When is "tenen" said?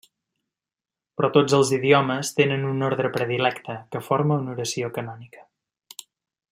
2.39-2.65